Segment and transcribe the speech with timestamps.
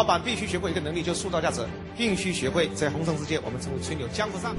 [0.00, 1.60] 老板必须学会一个能力，就是塑造价值，
[1.94, 4.08] 必须学会在红尘世界，我们称为吹牛。
[4.08, 4.56] 江湖上，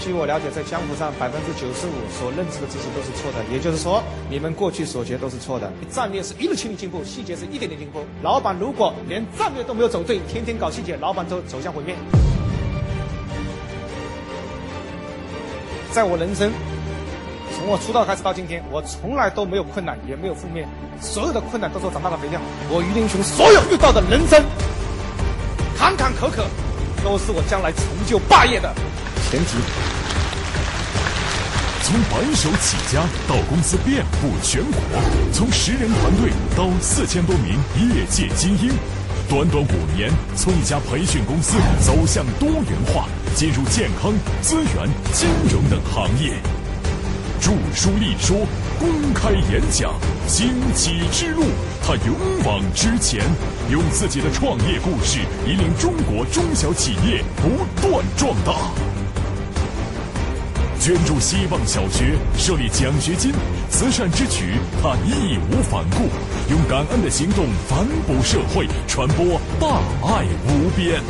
[0.00, 5.72] 据我了解，在江湖上百分之九十五所认知的知识都是错的，也就是说，你们过去所学都是错的。
[5.88, 8.04] 战略是一路清理进步，细节是一点点进步。
[8.24, 11.94] 老板如果连战略都没有走对，天天搞细节，老板都走向毁灭。
[15.92, 16.50] 在我人生。
[17.64, 20.68] 从我出道开始到今天，我从来都没有困难，也没有负面，
[21.00, 22.38] 所有的困难都是我长大的肥料。
[22.68, 24.44] 我于林雄所有遇到的人生
[25.74, 26.44] 坎坎坷坷，
[27.02, 28.68] 都是我将来成就霸业的
[29.30, 29.56] 前提。
[31.80, 34.76] 从白手起家到公司遍布全国，
[35.32, 38.68] 从十人团队到四千多名业界精英，
[39.26, 44.12] 短短五年，从一家培训公司走向多元化，进入健康、
[44.42, 46.34] 资源、金融等行业。
[47.44, 48.38] 著书立说，
[48.80, 49.92] 公开演讲，
[50.26, 51.42] 兴起之路，
[51.82, 53.22] 他勇往直前，
[53.70, 57.50] 用自己的创业故事引领中国中小企业不
[57.86, 58.54] 断壮大。
[60.80, 63.30] 捐助希望小学，设立奖学金，
[63.68, 66.08] 慈善之举，他义无反顾，
[66.50, 71.02] 用感恩的行动反哺社会，传播大爱无边。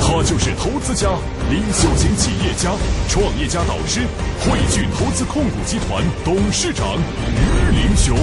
[0.00, 1.08] 他就是投资家、
[1.50, 2.72] 领袖型企业家、
[3.08, 4.00] 创业家导师，
[4.40, 8.16] 汇聚投资控股集团董事长于林雄。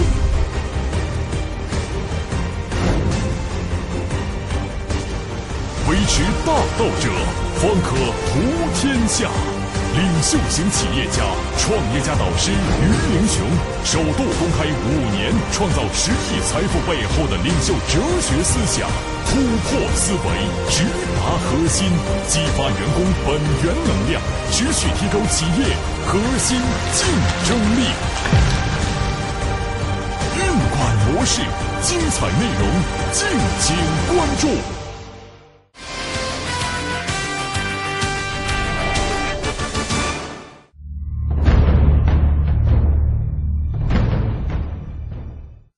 [5.88, 7.10] 维持大道者，
[7.58, 7.96] 方可
[8.28, 8.40] 图
[8.74, 9.30] 天下。
[9.95, 11.23] 领袖型企业家、
[11.57, 12.83] 创业家导师于
[13.16, 13.47] 林雄，
[13.85, 18.89] 首度公开五年创造十亿财富背后的领袖哲学思想，
[19.25, 20.19] 突破思维，
[20.69, 20.83] 直
[21.16, 21.88] 达核心，
[22.28, 25.63] 激发员工本源能量，持续提高企业
[26.06, 26.59] 核心
[26.91, 27.07] 竞
[27.47, 27.88] 争力。
[30.35, 30.44] 运
[30.75, 31.39] 管模式，
[31.81, 32.67] 精彩内容，
[33.13, 33.25] 敬
[33.62, 33.77] 请
[34.13, 34.84] 关注。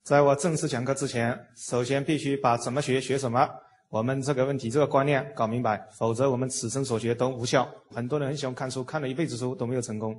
[0.07, 3.45] 在我正式讲课之前，首先必须把怎么学学什么，
[3.90, 7.69] 我们这个问题这个观念搞明白，否则我们此生所学都无效。
[7.91, 10.17] 很多人很喜欢看书，看了一辈子书都没有成功。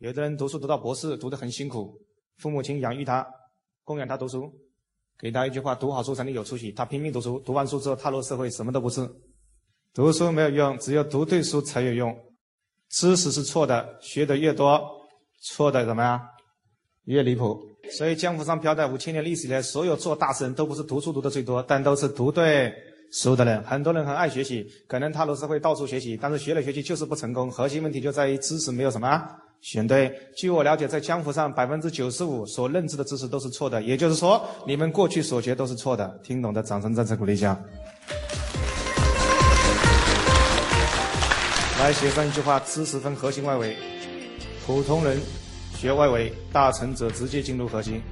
[0.00, 1.98] 有的人读书读到博士，读得很辛苦，
[2.36, 3.26] 父母亲养育他，
[3.84, 4.52] 供养他读书，
[5.18, 6.70] 给他一句话：读好书才能有出息。
[6.70, 9.10] 他拼命读书，读完书之后踏入社会，什么都不是。
[9.94, 12.14] 读书没有用，只有读对书才有用。
[12.90, 14.78] 知识是错的，学的越多，
[15.40, 16.20] 错的怎么样？
[17.04, 17.58] 越离谱。
[17.90, 22.72] 所以江湖上飘的五千年历史以来，所有做大事人都不是读书读的最多，但都是读对
[23.10, 23.62] 书的人。
[23.64, 27.50] 很多人很爱学习，可能踏入社会到处学习，但是学来学去就是不成功。
[27.50, 29.26] 核心问题就在于知识没有什么
[29.60, 30.12] 选对。
[30.36, 36.20] 据我了解，在江湖上百分之九十五所认知的知识都是错的，也就是说，你们过去所学都是错的。
[36.22, 37.58] 听懂的掌声再次鼓励一下。
[41.80, 43.76] 来写上一句话：知识分核心外围，
[44.66, 45.18] 普通人。
[45.78, 48.02] 学外围，大成者直接进入核心。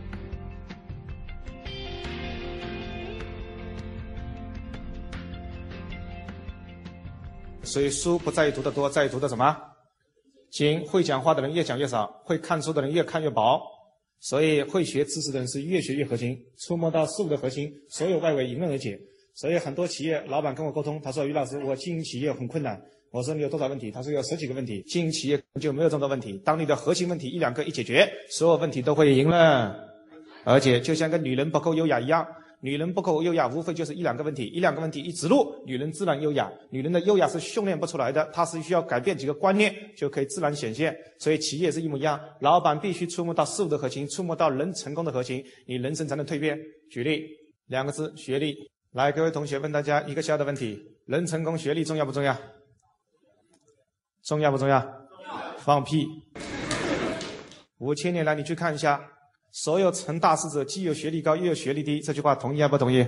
[7.65, 9.61] 所以书不在于读的多，在于读的什么
[10.49, 10.81] 精。
[10.87, 13.61] 会讲话的人越讲越少，会看书的人越看越薄。
[14.21, 18.97] 所以会学知识的人是越学越核心，触摸到事物的核心，所有外围迎刃而解。
[19.35, 22.81] 所以很多企业老板跟我沟通，他说：“于老师，我经营企业很困难。”
[23.17, 23.91] 我说你有多少问题？
[23.91, 24.83] 他说有十几个问题。
[24.87, 26.39] 经营企业就没有这么多问题。
[26.45, 29.75] 当你的核心问题一两个一解决，所有问题都会赢了
[30.45, 30.79] 而且。
[30.79, 32.27] 就像个女人不够优雅一样，
[32.61, 36.53] 女人不够优雅，无非就是一两个问题，一两个问题一直路，女人自然优雅。
[36.69, 40.95] 女人的优雅是训练不出来的，她是需要改变几个观念就可以自然显现。
[41.19, 46.61] 所以企业是一模一样，老板必须触摸到事物的核心，触摸到人成功的核心，你人生才能蜕变。
[46.91, 47.25] 举例
[47.69, 48.55] 两个字：学历。
[48.93, 52.37] 来，各位同学问大家一个小小的问题：人成功，学历重要不重要？
[54.27, 54.85] 重要不重要？
[55.59, 56.05] 放屁！
[57.79, 59.01] 五千年来，你去看一下，
[59.53, 62.01] 所有成大事者，既有学历高，又有学历低。
[62.01, 63.07] 这句话同意还不同意？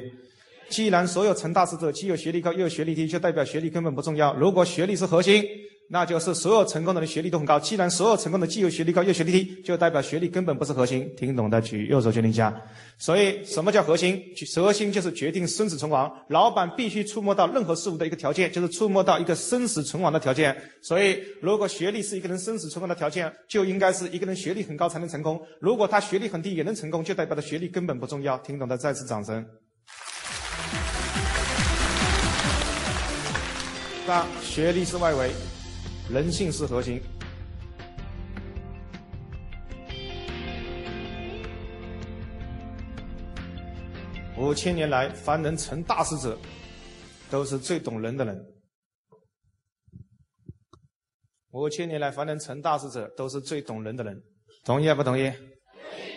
[0.69, 4.33] 既然所有成大事者既有学历高，又有学历低，就代表学历根本不重要。
[4.37, 5.45] 如果学历是核心。
[5.91, 7.59] 那就是所有成功的人学历都很高。
[7.59, 11.11] 既然所有成功的既有学历高又学历低，就代表学历根本不是核心。
[11.17, 12.55] 听懂的举右手决定一下。
[12.99, 14.23] 所以什么叫核心？
[14.55, 16.15] 核心就是决定生死存亡。
[16.29, 20.55] 老板必须触摸到任何事物的一个条件，就是触摸到一个生死存亡的条件。
[20.83, 25.41] 所以，如果学历是一个人生死存亡的条件，就应该是一个人学历很高才能成功。
[25.59, 28.37] 如果他学历很低也能成功，就代表他学历根本不重要。
[28.39, 29.43] 听懂的再次掌声。
[34.07, 35.31] 那学历是外围。
[36.11, 36.99] 人性是核心。
[44.39, 46.39] 五千年来，凡能成大事者，
[47.29, 48.43] 都是最懂人的人。
[51.51, 54.19] 五千年来，凡能成大事者，都是最懂人的人。
[54.65, 55.31] 同意还不同意？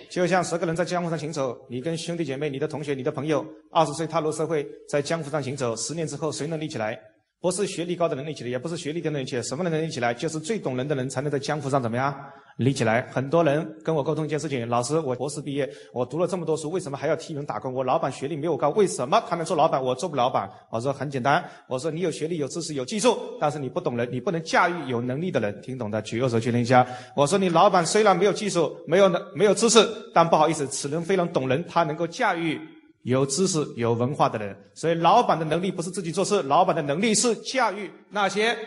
[0.09, 6.97] 就像十个人在江湖上行走，你跟兄弟姐妹、你的同学、你的朋友，二十岁踏入社会，在江湖上行走，十年之后谁能立起来？
[7.41, 10.13] 不是学历高的人立起来，也不是学历低的人起来，什么人能立起来？
[10.13, 12.15] 就是最懂人的人才能在江湖上怎么样？
[12.57, 17.73] 立起来，很多人跟我沟通一件事情，老师，我博士毕业，我读了这么多书，为什么还要替人打工？
[17.73, 20.47] 我老板学历没有高，为什么他能做老板，我做不老板？
[20.69, 26.85] 我说很简单，我说你有学历、有知识、有技术，但是你不懂人，你不能驾驭有能力的人，听懂的举右手确认一下。
[27.15, 29.79] 我说你老板虽然没有技术、没有能、没有知识，
[30.13, 32.61] 但不好意思，此人非常懂人，他能够驾驭
[33.03, 34.55] 有知识、有文化的人。
[34.73, 38.57] 所以老板的能力不是自己做事，老板的能力是驾驭那些。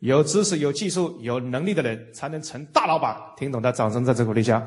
[0.00, 3.16] 有知识、有技术、有能力的人才能成大老板。
[3.36, 4.64] 听懂的，掌声在这鼓励下。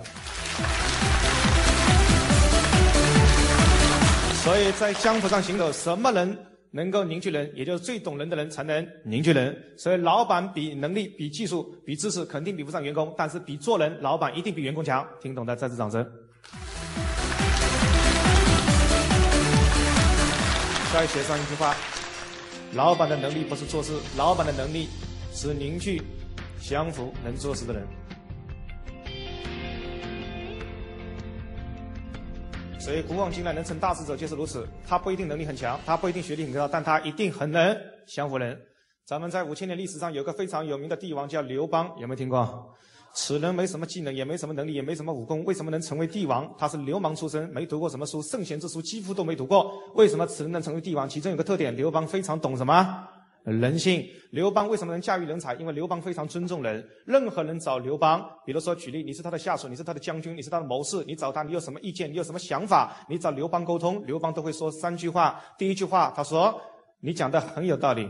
[4.43, 6.35] 所以在江湖上行走，什么人
[6.71, 7.51] 能够凝聚人？
[7.55, 9.55] 也就是最懂人的人才能凝聚人。
[9.77, 13.13] 所以，老板比能力、比技术、比知识，肯定比不上员工。
[13.15, 15.05] 但是，比做人，老板一定比员工强。
[15.21, 16.03] 听懂的，再次掌声。
[20.93, 21.75] 再写上一句话：
[22.73, 24.87] 老板的能力不是做事，老板的能力。
[25.31, 26.01] 是凝聚、
[26.59, 27.87] 相扶、能做事的人。
[32.79, 34.67] 所以，古往今来能成大事者就是如此。
[34.87, 37.77] 他不一定能力很强，他不一定学历很高，但他一定很能
[38.07, 38.59] 相扶人。
[39.05, 42.75] 咱们在五千年历史上有个非常有名的帝王叫刘邦，有没有听过？
[43.13, 46.49] 此人没什么技能，也没什么能力，也没什么武功，为什么能成为帝王？
[46.57, 49.71] 他是流氓出身，没读过什么书，圣贤之书几乎都没读过。
[49.95, 51.07] 为什么此人能成为帝王？
[51.09, 53.07] 其中有个特点，刘邦非常懂什么？
[53.43, 55.55] 人性，刘邦为什么能驾驭人才？
[55.55, 56.85] 因为刘邦非常尊重人。
[57.05, 62.11] 任何人找刘邦，比如说举例，你是他的下属，你是他的将军，你是他的谋士，你找他，你有什么意见？
[62.11, 62.95] 你有什么想法？
[63.07, 65.41] 你找刘邦沟通，刘邦都会说三句话。
[65.57, 66.61] 第一句话，他说
[66.99, 68.05] 你讲的很有道理；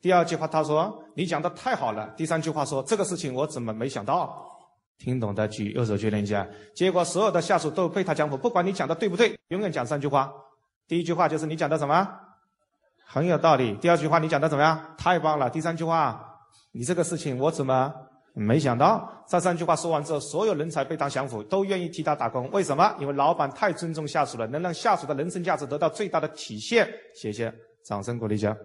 [0.00, 4.46] 第二句话，他说你讲的太好了；第三句话说这个事情我怎么没想到？
[4.98, 6.46] 听懂的举右手确认一下。
[6.74, 10.32] 结果所有的下属都被他讲服，不管你讲的对不对，永远讲三句话。
[10.86, 12.08] 第一句话就是你讲的什么？
[13.06, 13.74] 很有道理。
[13.76, 14.94] 第二句话你讲的怎么样？
[14.96, 15.48] 太棒了。
[15.50, 16.22] 第三句话，
[16.72, 17.92] 你这个事情我怎么
[18.34, 19.10] 没想到？
[19.26, 22.50] 这三句话说完之后，所有人才被他降服，都愿意替他打工。
[22.50, 22.94] 为什么？
[22.98, 26.88] 因为老板太尊重下属了，能让下属的人生价值得到最大的体现。
[27.14, 27.52] 谢谢，
[27.84, 28.56] 掌声鼓励一下。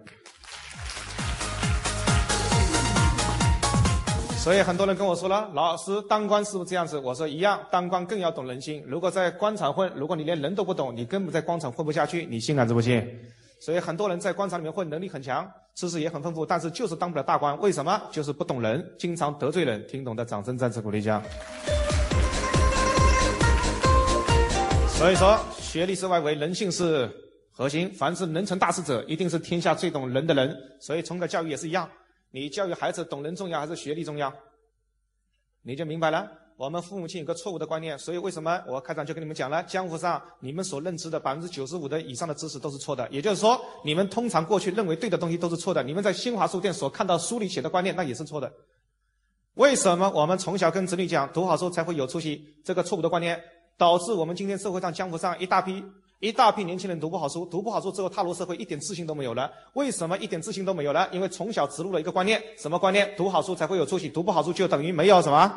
[4.46, 6.96] 所以很多人跟我说了，老师当官是不是这样子？
[7.00, 8.80] 我说一样，当官更要懂人心。
[8.86, 12.24] 如果在官场混，如果你连人都不懂，你根本在官场混不下去。
[12.26, 13.04] 你信还是不信？
[13.58, 17.58] 所以很多人在官场里面混，能力很强，知识也很丰富，但是就是当不了大官。
[17.58, 18.00] 为什么？
[18.12, 19.84] 就是不懂人，经常得罪人。
[19.88, 21.20] 听懂的掌声再次鼓励一下。
[24.86, 27.10] 所以说，学历是外围，人性是
[27.50, 27.92] 核心。
[27.94, 30.56] 凡是能成大事者，一定是天下最懂人的人。
[30.80, 31.90] 所以从小教育也是一样，
[32.36, 34.30] 你教育孩子懂人重要还是学历重要？
[35.62, 36.30] 你就明白了。
[36.58, 39.62] 我们父母亲有个错误的观念，所以为什么我开场就跟你们讲了？
[39.62, 45.82] 江湖上你们所认知的百分之九十五的以上的知识都是错的，也就是说，你们通常过去认为对的东西都是错的。
[45.82, 48.52] 你们在新华书店所看到书里写的观念，那也是错的。
[49.54, 52.54] 为什么我们从小跟子女讲读好书才会有出息？
[52.62, 53.42] 这个错误的观念
[53.78, 55.82] 导致我们今天社会上江湖上一大批
[56.20, 59.50] 一大批年轻人读不好书，读不好书之后踏入社会一点自信都没有了。
[59.74, 61.06] 为什么一点自信都没有了？
[61.12, 63.12] 因为从小植入了一个观念，什么观念？
[63.18, 65.54] 读好书才会有出息，读不好书就等于没有什么。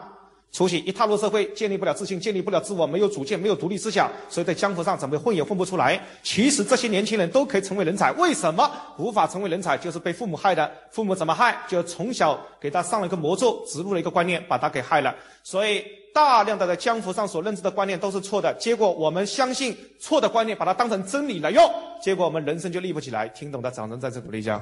[0.52, 5.98] 出息一踏入社会，建立不了自信，建立不了自我，没有主见，没有独立思想，所以在江湖上怎么混也混不出来。
[6.24, 9.78] 其实这些年轻人都可以成为人才，为什么无法成为人才？
[9.78, 10.70] 就是被父母害的。
[10.90, 11.58] 父母怎么害？
[11.70, 15.16] 就从小给他上了一个魔咒，植入了一个观念，把他给害了。
[15.44, 18.54] 所以大量的在江湖上所认知的观念都是错的。
[18.56, 23.28] 结果我们相信错的观念，把它当成真理来用，结果我们人生就立不起来。
[23.30, 24.62] 听懂的掌声再次鼓励一下。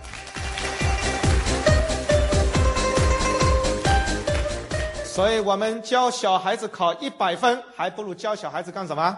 [5.04, 9.18] 所以我们教小孩子考一百分，还不如教小孩子干什么？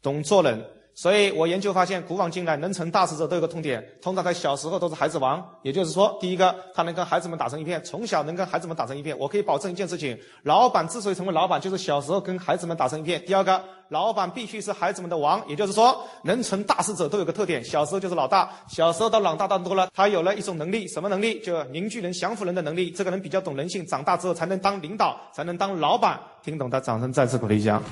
[0.00, 0.75] 懂做人。
[0.96, 5.46] 所以我研究发现，古往今来能成大事者都有个痛点，通常在小时候都是孩子王。
[5.60, 9.14] 也就是说，第一个，他能跟孩子们打成一片，从小能跟孩子们打成一片。
[9.18, 13.22] 我可以保证一件事情：老板之所以成为老板，就是小时候跟孩子们打成一片。
[13.26, 15.46] 第二个，老板必须是孩子们的王。
[15.46, 21.38] 也就是说，能成大事者都有个特点：小时候就是老大，小时候到老大当多了，他有了一种能力，什么能力？
[21.40, 22.90] 就凝聚人、降服人的能力。
[22.90, 26.18] 这个人比较懂人性，长大之后才能当领导，才能当老板。
[26.42, 27.82] 听懂的，掌声再次鼓励一下。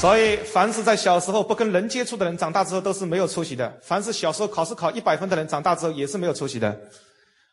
[0.00, 6.80] 所以，凡是在小时候不跟人接触的人，长大之后都是没有出息的；凡是小时候考试考一百分的人，长大之后也是没有出息的。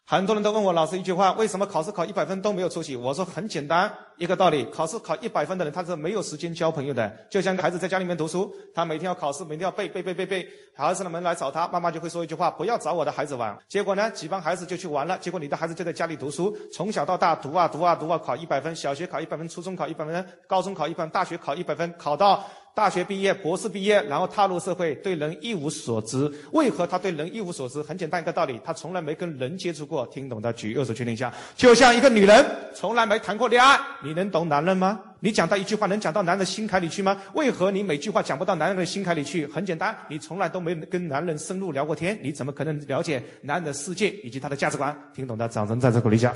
[0.08, 2.96] 很多人都问我老师一句话：为什么考试考一百分都没有出息？
[2.96, 7.12] 我说很简单，一个道理，考试考一百分的人，他是没有时间交朋友的。
[7.28, 10.48] 就像孩子在家里面读书，他每天要考试，每天要背背背背背。
[10.76, 13.58] 孩子的们来找他，妈妈就会说一句话：不要找我的孩子玩。
[13.68, 15.18] 结果呢，几帮孩子就去玩了。
[15.18, 22.46] 结果你的孩子就在家里读书，从小到大读啊读啊读啊，考一百分，小学考一百分，初中考一百分，高中考一百分，大学考一百分，考到。
[22.76, 26.30] 大学毕业，博士毕业，然后踏入社会，对人一无所知。
[26.52, 27.82] 为何他对人一无所知？
[27.82, 30.06] 很简单一个道理，他从来没跟人接触过。
[30.08, 31.34] 听懂的举右手确定一下。
[31.56, 35.00] 就像一个女人从来没谈过恋爱，你能懂男人吗？
[35.22, 37.18] 你讲到一句话，能讲到男人的心坎里去吗？
[37.34, 39.48] 为何你每句话讲不到男人的心坎里去？
[39.48, 44.94] 很简单，你从来都没跟男人深入聊过天，你怎么可能了解男人的世界以及他的价值观？
[45.16, 46.34] 听懂的，掌声再次鼓励一下。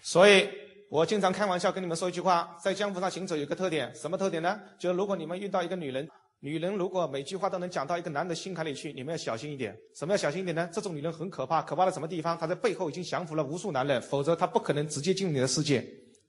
[0.00, 0.48] 所以。
[0.92, 4.60] 我经常开玩笑跟你们说一句话，在江湖上行走有个特点，什么特点呢？
[4.78, 6.06] 就是如果你们遇到一个女人，
[6.40, 9.74] 女人如果每句话都能讲到一个男的心坎里去，你们要小心一点。
[9.94, 10.68] 什么要小心一点呢？
[10.70, 12.36] 这种女人很可怕，可怕在什么地方？
[12.36, 15.82] 她在背后已经降服了无数男人，否则她不可能直接进入你的世界。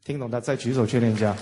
[0.06, 1.36] 听懂的再举手确认一下。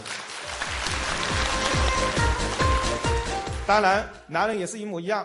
[3.68, 5.24] 当然，男人也是一模一样。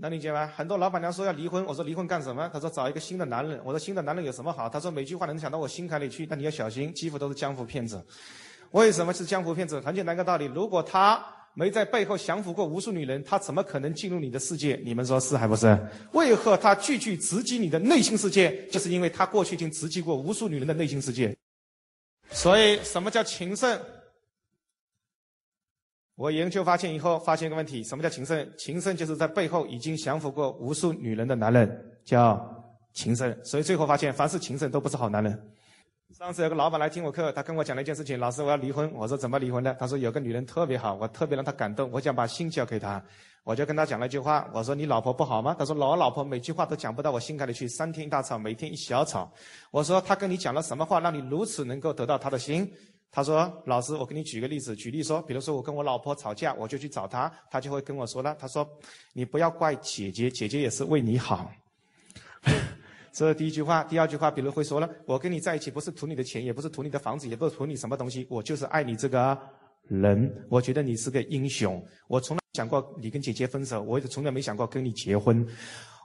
[0.00, 0.48] 能理解吗？
[0.54, 2.48] 很多老板娘说要离婚，我说离婚干什么？
[2.52, 3.60] 她说找一个新的男人。
[3.64, 4.68] 我说新的男人有什么好？
[4.68, 8.00] 她说每句话能讲到我心坎里去，那你要小心，几乎都是江湖骗子。
[8.70, 9.80] 为什么是江湖骗子？
[9.80, 11.20] 很简单一个道理，如果他
[11.54, 14.80] 没在背后降服过无数女人，他怎么可能进入你的世界？
[14.84, 15.76] 你们说是还不是？
[16.12, 18.64] 为何他句句直击你的内心世界？
[18.68, 21.36] 就是因为他过去已经直击过无数女人的内心世界。
[22.30, 23.76] 所以什么叫情圣？
[26.18, 28.44] 我研究发现以后，发现一个问题：什么叫情圣？
[28.58, 32.44] 情圣就是在背后已经降服过无数女人的男人，叫
[32.92, 33.32] 情圣。
[33.44, 35.40] 所以最后发现，凡是情圣都不是好男人。
[36.18, 38.92] 上次有个老板来听我课，他跟我讲了一件事情：老师，我要离婚。
[38.92, 39.76] 我说怎么离婚呢？
[39.78, 43.00] 他说有个女人特别好，我特别让她感动，我想把心交给她。
[43.44, 45.54] 我就跟他讲了一句话：我说你老婆不好吗？
[45.56, 49.32] 他说老老婆每句话都讲不到我心坎里去，三天一大吵，每天一小吵。
[49.70, 52.68] 我说他跟你讲了什么话，让你如此能够得到他的心？
[53.10, 54.76] 他说：“老师，我给你举个例子。
[54.76, 58.36] 举例说，比如说我跟我老婆吵架，我就去找她，她就会跟我说了。
[58.38, 58.68] 她说
[59.14, 61.50] ：‘你不要怪姐姐，姐姐也是为你好。
[63.10, 63.82] ’这是第一句话。
[63.84, 69.36] 第二句话，比如会说了：‘我跟你在一起不是图你的钱，也不是图你的房子，也不是图你什么东西，我就是爱你这个
[69.88, 70.30] 人。
[70.50, 71.82] 我觉得你是个英雄。
[72.08, 75.44] 我从来想过你跟姐姐分手，我也从来没想过跟你结婚。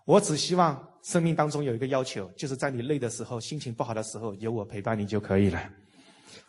[0.05, 5.61] 我只希望生命当中有一个要求，就是在你累的时候、心情不好的时候，有我陪伴你就可以了。’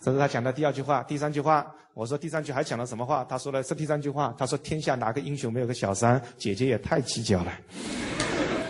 [0.01, 3.25] 这是他讲的第二句话，第三句话，我说第三句还讲了什么话？
[3.25, 6.21] 他说的是第三句话，他说天下哪个英雄没有个小三？
[6.37, 7.53] 姐姐也太计较了。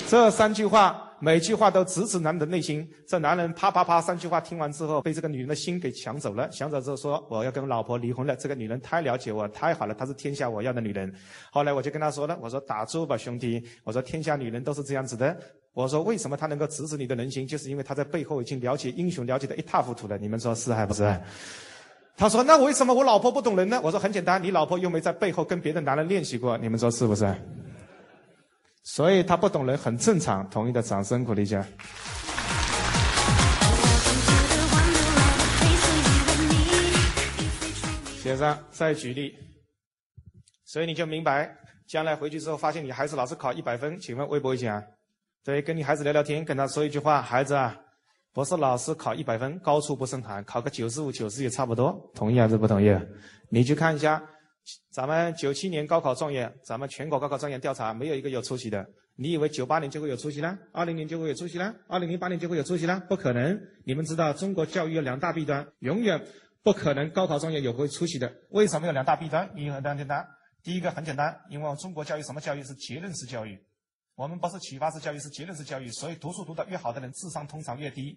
[0.07, 2.88] 这三句话，每句话都直指男人的内心。
[3.07, 6.49] 这男人啪啪啪三句话听完之后，被这个女人的心给抢走了。
[6.50, 8.37] 抢走之后说我要跟老婆离婚了。
[8.37, 11.12] 这个女人太了解我，太好了，她是天下我要的女人。
[11.50, 15.37] 后来我就跟他说了，我说打住吧兄弟，我说天下女人都是这样子的。
[15.75, 20.16] 我说为什么他能够直指你的人心，就是因为他在背后已经了解英雄，了解的一塌糊涂了。
[20.16, 21.21] 你们说是还不是？
[22.16, 23.81] 他说那为什么我老婆不懂人呢？
[23.83, 26.57] 我说很简单，你老婆又没在背后跟别的男人练习过。
[26.59, 27.35] 你们说是不是？
[28.85, 30.49] 所以他不懂人很正常。
[30.49, 31.66] 同意的掌声鼓励一下。
[38.23, 39.35] 先生再举例。
[40.64, 41.52] 所以你就明白，
[41.88, 44.81] 将来回去之后发现你孩子老是考一百分，请问会不会讲？
[45.44, 47.78] 对，跟你孩子聊聊天，跟他说一句话：孩子啊，
[48.32, 52.10] 不是老师考一百分，高处不胜寒，考个九十五、九十也差不多。
[52.14, 52.90] 同意还是不同意？
[53.50, 54.22] 你去看一下，
[54.90, 58.86] 咱们九七年高考状元，咱们全国高考状元调查，没有一个有出息的。
[59.16, 60.56] 你以为九八年就会有出息了？
[60.72, 61.74] 二零年就会有出息了？
[61.88, 62.98] 二零零八年就会有出息了？
[63.06, 63.60] 不可能！
[63.84, 66.24] 你们知道，中国教育有两大弊端，永远
[66.62, 68.32] 不可能高考状元有会出息的。
[68.48, 69.50] 为什么有两大弊端？
[69.54, 70.26] 因为很简单，
[70.62, 73.62] 第一个很简单，因为中国教育什么教育是结论式教育。
[74.16, 78.16] 我们不是启发式教育，是结论式教育，所以读书读得越好的人，智商通常越低。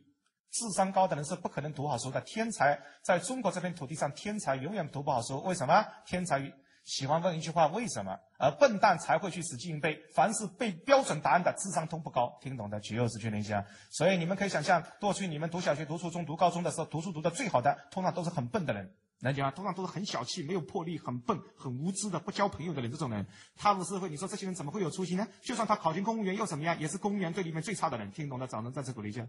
[0.52, 2.22] 智商高的人是不可能读好书的。
[2.22, 5.44] 天才在中国这片土地上，天才永远读不好书。
[5.44, 5.86] 为什么？
[6.06, 6.42] 天才
[6.84, 8.18] 喜欢问一句话：为什么？
[8.38, 10.00] 而笨蛋才会去死记硬背。
[10.14, 12.38] 凡是背标准答案的，智商通不高。
[12.42, 13.66] 听懂的举右手确认一下。
[13.90, 18.94] 所以你们可以想象，过去你们读小学、读初中、读高中的时候，读书读得最好的，通常都是很笨的人。
[19.20, 22.92] 能讲通常都是很小气、没有魄力、很笨、很无知的、不交朋友的人。
[22.92, 25.28] 这种人踏入社会，你说这些人怎么会有出息呢？
[25.42, 26.80] 就算他考进公务员又怎么样？
[26.80, 28.12] 也是公务员队里面最差的人。
[28.12, 29.26] 听懂的，掌声再次鼓励一下。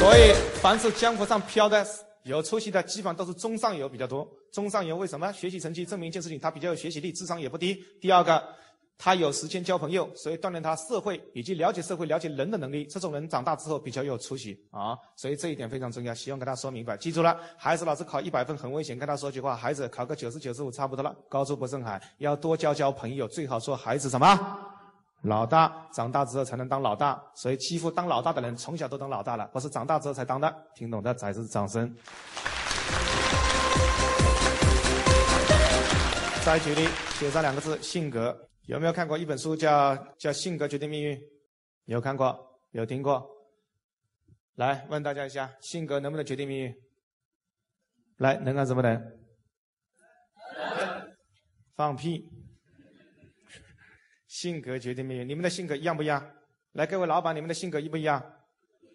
[0.00, 1.86] 所以，凡是江湖上飘的
[2.24, 4.28] 有出息的，基本上都是中上游比较多。
[4.52, 5.30] 中上游为什么？
[5.32, 7.84] 学习成绩证明一件事情，他比较有学习力，智商也不低。
[8.00, 8.42] 第二个。
[8.98, 12.86] 他有时间交朋友，所以锻炼他社会以及了解社会、了解人的能力。
[12.86, 16.14] 这种人长大之后比较有出息啊，所以这一点非常重要。
[16.14, 17.38] 希望跟他说明白，记住了。
[17.58, 24.58] 孩子老师考一百分很危险，跟他说句话：孩子考个九十九十五差不多了，高处不胜寒，要多交交朋友，最好说孩子什么
[25.22, 30.52] 老大长大之后才能当老大，所以欺负当老大的人从小都当老大了，不是长大之后才当的。
[30.74, 31.94] 听懂的再次掌声。
[36.44, 36.88] 再举例，
[37.18, 38.34] 写上两个字：性格。
[38.66, 41.16] 有没有看过一本书叫叫《性格决定命运》？
[41.84, 42.36] 有看过？
[42.72, 43.24] 有听过？
[44.56, 46.74] 来问大家一下，性格能不能决定命运？
[48.16, 49.00] 来，能干什么能？
[51.76, 52.28] 放屁！
[54.26, 56.28] 性格决定命运，你们的性格一样不一样？
[56.72, 58.20] 来，各位老板，你们的性格一不一样？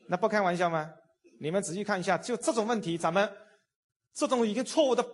[0.10, 0.94] 那不开玩笑吗？
[1.40, 3.32] 你们仔细看一下，就这种问题，咱们
[4.14, 5.06] 这种已经错误的。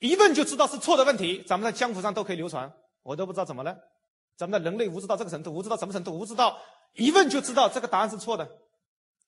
[0.00, 2.72] 一问就知道是错的问题，咱们在江湖上都可以流传，
[3.02, 3.76] 我都不知道怎么了。
[4.36, 6.18] 咱们的人类无知到这个程度，无知到什么程度？
[6.18, 6.58] 无知到
[6.94, 8.48] 一问就知道这个答案是错的。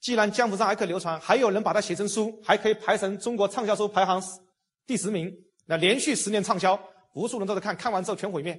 [0.01, 4.23] 既然江湖上还可以流传，还有人把它写成书，还可以排成中国畅销书排行
[4.87, 5.33] 第十名，
[5.67, 6.79] 那连续十年畅销，
[7.15, 8.59] 无数人都在看，看完之后全毁灭，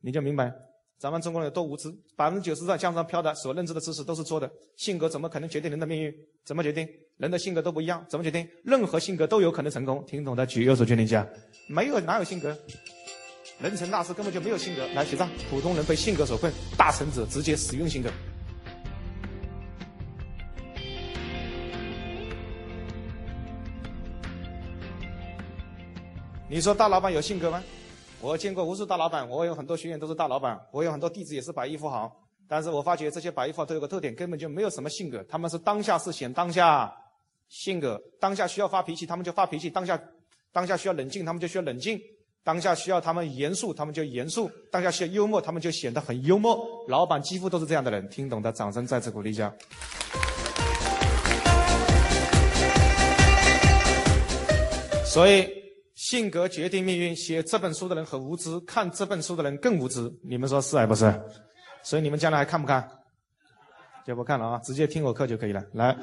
[0.00, 0.52] 你就明白。
[0.98, 4.50] 咱们中国人有多无知，百分之九十在江湖上飘的所认知的知识都是错的。
[4.76, 6.12] 性格怎么可能决定人的命运？
[6.44, 6.88] 怎么决定？
[7.18, 8.48] 人的性格都不一样，怎么决定？
[8.64, 10.04] 任何性格都有可能成功。
[10.06, 11.24] 听懂的举右手确定一下。
[11.68, 12.56] 没有哪有性格？
[13.60, 14.86] 人成大事根本就没有性格。
[14.94, 18.08] 来，写上：普通人被性格所困，大成者直接使用性格。
[26.48, 27.62] 你说大老板有性格吗？
[28.20, 32.10] 我见过无数大老板，我有很多学员都是大老板，我有很多弟子也是百亿富豪。
[32.46, 35.22] 但是我发觉这些百亿富豪都有个特点，根本就没有什么性格。
[35.28, 36.94] 他们是当下是显当下
[37.48, 40.00] 性格，当下需要发脾气，他们就发脾气；当下
[40.52, 41.98] 当下需要冷静，他们就需要冷静；
[42.48, 46.58] 当下需要他们严肃，他们就严肃；当下需要幽默，他们就显得很幽默。
[46.88, 49.52] 老板几乎都是这样的人，听懂的掌声再次鼓励一下。
[55.04, 55.46] 所以。
[55.94, 57.14] 性格决定命运。
[57.14, 60.10] 写这本书的人很无知，看这本书的人更无知。
[60.26, 61.12] 你们说是还不是？
[61.82, 62.88] 所以你们将来还看不看？
[64.06, 65.62] 就不看了啊，直接听我课就可以了。
[65.74, 65.94] 来，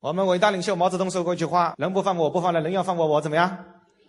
[0.00, 3.64] 我们伟大领袖毛泽东说过一句话：“人不犯我，不犯人；人要犯我，我怎么样？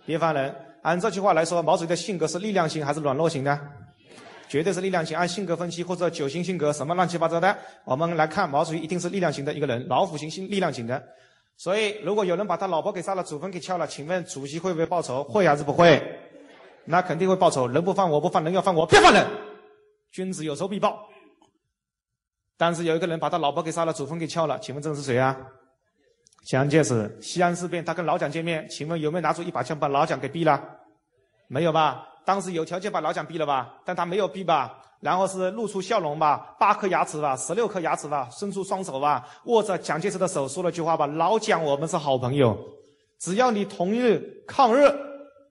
[0.06, 0.54] 别犯人。”
[0.86, 3.60] 按这句话来说，毛主席的性格是力量型还是软弱型的？
[4.48, 5.18] 绝对是力量型。
[5.18, 11.04] 按性格分析或者九型性格什么乱七八糟的，我们来看毛主席一定是力量型的一个人，老虎型性力量型的。
[11.58, 15.24] 所以，如果有人把他老婆给杀了，祖坟给撬了，请问主席会不会报仇？
[15.24, 16.00] 会还是不会？
[16.86, 17.68] 那肯定会报仇。
[17.68, 19.26] 人不犯我，不犯人，要犯我，别犯人。
[20.12, 21.00] 君子有仇必报。
[22.58, 25.36] 但是有一个人把他老婆给杀了，祖坟给撬了，请问这是谁啊？
[26.46, 27.18] 蒋介石。
[27.22, 30.62] 西安事变，他跟老蒋见面，请问有没有拿出一把枪把老蒋给毙了？
[31.48, 32.08] 没有吧？
[32.24, 33.74] 当时有条件把老蒋毙了吧？
[33.84, 34.82] 但他没有毙吧？
[35.02, 42.58] 然后是露出笑容吧，八颗牙齿吧，十六颗牙齿吧，伸出双手吧，握着蒋介石的手说了句话吧：“老蒋，我们是好朋友，
[43.20, 44.92] 只要你同意抗日，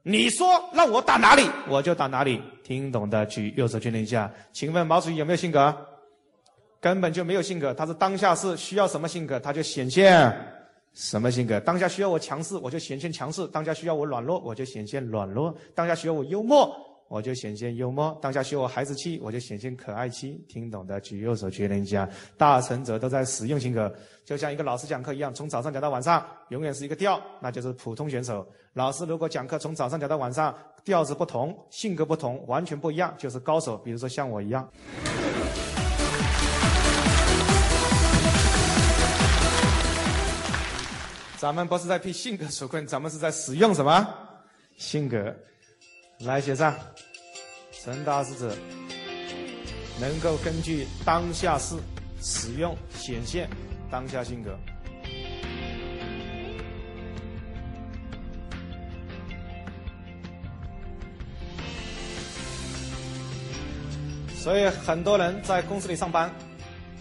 [0.02, 4.32] 你说让我打哪里，我就打哪里。”听懂的举右手确认一下。
[4.52, 5.74] 请问毛主席有没有性格？
[6.80, 10.53] 根本就没有性格，他是当下是需要什么性格，他就显现
[10.94, 11.60] 什么性格。
[11.60, 16.74] 当下需要我强势，我就显现强势；当下需要我软弱，我就显现软弱；当下需要我幽默。
[17.06, 20.42] 我就显现幽默，当下需要我孩子气，我就显现可爱气。
[20.48, 22.08] 听懂的举右手，确认一下。
[22.36, 28.44] 大成者都在使用性格，就像一个老师讲课一样，从早上讲到晚上，永远是一个调，那就是普通选手。
[28.72, 30.52] 老师如果讲课从早上讲到晚上，
[30.82, 33.76] 调子不同，性格不同，完全不一样，就是高手。
[33.76, 34.66] 比如说像我一样。
[41.44, 44.08] 咱们不是在被性格所困，咱们是在使用什么
[44.78, 45.36] 性格？
[46.20, 46.74] 来写上，
[47.70, 48.56] 成大事者
[50.00, 51.76] 能够根据当下事
[52.18, 53.46] 使用显现
[53.90, 54.58] 当下性格。
[64.34, 66.34] 所以很多人在公司里上班，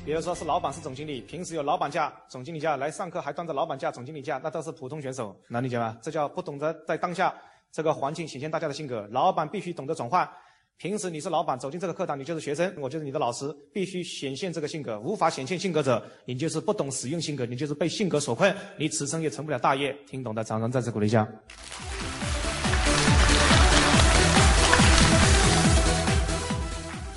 [0.05, 5.97] 比如说是老板是总经理，平时有老板假、总经理假来上课，还端着老板假、总经理假，那都是普通选手，能理解吗？
[6.01, 7.33] 这叫不懂得在当下。
[7.71, 10.29] 这个环境显现大家的性格，老板必须懂得转换。
[10.75, 14.99] 平时你是老板，走进这个课堂，你就是学生，我就是你的老师，必须显现这个性格。
[14.99, 19.93] 无法显现性格者，你就是不懂使用性格，你就是被性格所困，你此生也成不了大业。
[20.05, 21.25] 听懂的，掌声再次鼓励一下。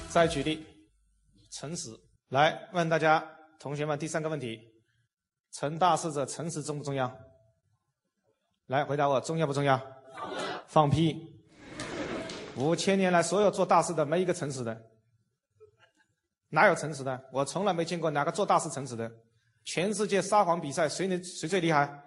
[0.08, 0.64] 再举例，
[1.50, 1.90] 诚实。
[2.28, 3.24] 来问大家，
[3.58, 4.60] 同学们，第三个问题：
[5.52, 7.16] 成大事者，诚实重不重要？
[8.66, 9.80] 来回答我，重要不重要？
[10.66, 11.40] 放屁！
[12.56, 14.90] 五千年来，所有做大事的没一个诚实的，
[16.48, 17.28] 哪有诚实的？
[17.30, 19.08] 我从来没见过哪个做大事诚实的。
[19.62, 22.02] 全世界撒谎比赛，谁能谁最厉害？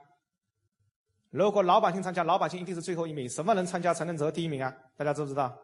[1.29, 3.29] 如果老百姓参加，老百姓一定是最后一名。
[3.29, 4.75] 什么人参加才能得第一名啊？
[4.97, 5.57] 大家知不知道？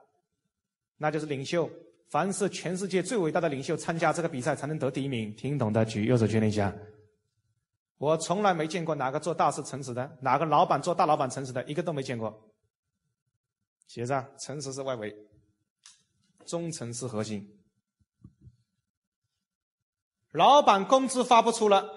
[0.96, 1.70] 那就是领袖。
[2.08, 5.36] 凡是全世界最伟大的领袖参加这个比赛才能得第一名。
[5.36, 6.74] 听懂的举右手决定一下。
[7.98, 12.52] 我从来没见过哪个做大事诚实的，哪个老板做大老板诚实的，一个都没见过。
[13.88, 15.15] 写上，诚实是外围，
[16.46, 17.58] 忠诚是核心。
[20.32, 21.89] 老板工资发不出了，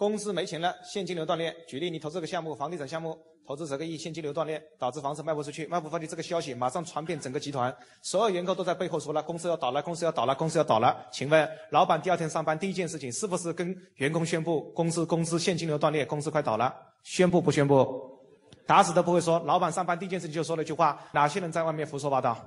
[0.00, 1.54] 公司没钱了，现金流断裂。
[1.68, 3.14] 举例，你投资个项目，房地产项目，
[3.46, 11.06] 投资十个亿，现金流断裂，导致房子卖不出去，卖不出去，这个消息马上传遍整个集团，所有员工都在背后说了，公司要倒了，公司要倒了，公司要倒了。
[11.12, 16.74] 请问，老板第二天上班第一件事情是不是跟员工宣布公司公司现金流断裂，公司快倒了？
[17.02, 18.18] 宣布不宣布？
[18.66, 19.38] 打死都不会说。
[19.40, 22.38] 老板上班第一件事情就说了一句话：哪些人在外面胡说八道？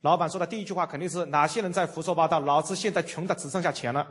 [0.00, 2.40] 老板说的第一句话肯定是哪些人在胡说八道？
[2.40, 4.04] 老子现在穷的只剩下钱了。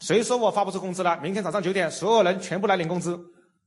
[0.00, 1.18] 谁说我发不出工资了？
[1.20, 3.18] 明天早上九点，所有人全部来领工资。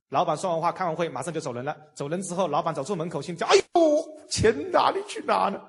[0.10, 1.76] 老板说完话，开完会，马上就走人了。
[1.94, 5.60] 走人之后，老板走出门口，心叫：哎呦，钱哪里去拿呢？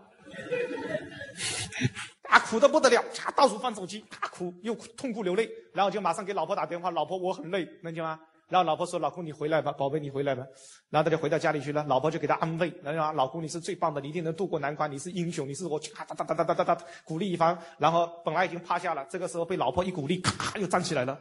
[2.29, 3.03] 啊哭的不得了，
[3.35, 8.21] 到处翻手机，大哭又痛哭流泪，然后就马上给老婆打电话：老婆，我很累，能听吗？
[8.49, 10.43] 然后老婆说：“老公，你回来吧，宝贝，你回来吧。”
[10.89, 11.85] 然后他就回到家里去了。
[11.85, 21.19] 老婆就给他安慰：“然后老公，你是最棒的，你一定能度过难关，你是英雄，你是我咔哒哒哒哒哒哒鼓励一番。”然后本来已经趴下了，这个时候被老婆一鼓励，咔又站起来了。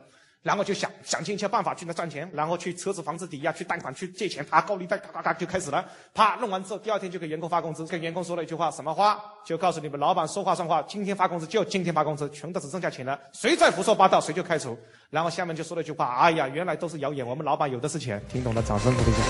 [0.47, 5.85] 然后就想想尽一切办法去那赚钱，然后去车子、房子抵押，去贷款、去借钱，啊，高利贷，咔咔咔就开始了。
[6.13, 7.85] 啪，弄完之后，第二天就给员工发工资。
[7.87, 9.21] 跟员工说了一句话，什么话？
[9.45, 13.19] 就告诉你们，老板说话算话，今天发工资就今天发工资，穷的只剩下钱了。
[13.33, 14.79] 谁再胡说八道，谁就开除。
[15.09, 18.23] 然后下面就说了一句话，哎呀，原来都是谣言，我们老板有的是钱。
[18.29, 19.21] 听懂了，掌声鼓励一下。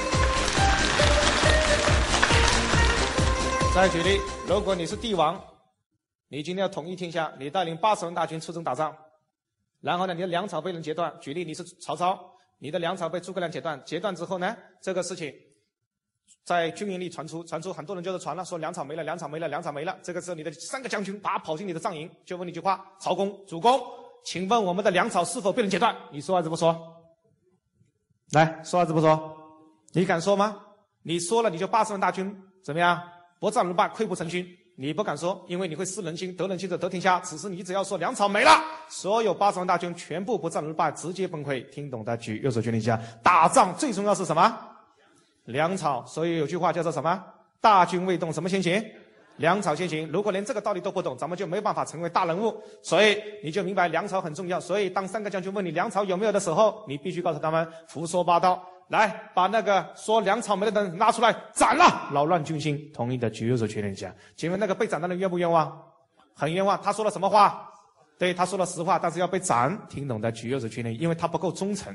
[3.73, 5.41] 再举例，如果你是帝王，
[6.27, 8.95] 你今天要统一天下，你带领八十万大军出征打仗。
[9.81, 11.13] 然后呢，你的粮草被人截断。
[11.19, 12.19] 举例，你是曹操，
[12.59, 13.81] 你的粮草被诸葛亮截断。
[13.85, 15.33] 截断之后呢，这个事情
[16.43, 19.97] 在军营里传出，传出很多人就是传了，说粮草没了，粮草没了，粮草没了。
[20.01, 23.79] 这个时候，你的三个将军啪跑进你的帐营，就问你一句话：曹公、主公，
[24.25, 25.95] 请问我们的粮草是否被人截断？
[26.11, 26.75] 你说还是不说？
[28.31, 29.37] 来说还是不说？
[29.93, 30.59] 你敢说吗？
[31.03, 33.01] 你说了，你就八十万大军怎么样？
[33.39, 34.45] 不战而败，溃不成军。
[34.79, 37.19] 你不敢说，因为你会失人心，得人心者得天下。
[37.21, 38.51] 此时你只要说粮草没了，
[38.87, 41.67] 所有八十万大军全部不战而败，直接崩溃。
[41.71, 42.99] 听懂的举右手决定一下。
[43.23, 44.55] 打仗最重要是什么？
[45.45, 46.05] 粮草。
[46.05, 47.23] 所以有句话叫做什么？
[47.59, 48.85] 大军未动，什么先行？
[49.37, 50.07] 粮草先行。
[50.13, 52.55] 如果连这个道理都不懂，咱们就没办法成为大人物。
[52.83, 54.59] 所以你就明白粮草很重要。
[54.59, 58.63] 所以当三个将军问你粮草有没有的时候，你必须告诉他们胡说八道。
[58.89, 62.89] 来，把那个说粮草没的人拉出来斩了，扰乱军心。
[62.93, 64.13] 同意的举右手确认一下。
[64.35, 65.77] 请问那个被斩的人冤不冤枉？
[66.33, 66.79] 很冤枉。
[66.81, 67.69] 他说了什么话？
[68.17, 69.77] 对，他说了实话，但是要被斩。
[69.89, 71.93] 听懂的举右手确认，因为他不够忠诚，